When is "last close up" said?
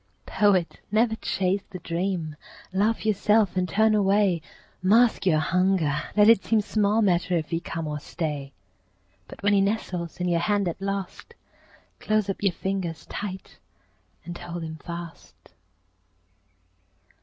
10.81-12.41